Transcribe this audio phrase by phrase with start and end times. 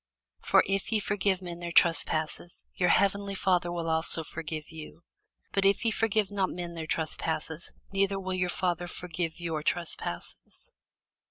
[0.41, 5.03] For if ye forgive men their trespasses, your heavenly Father will also forgive you:
[5.51, 10.71] but if ye forgive not men their trespasses, neither will your Father forgive your trespasses.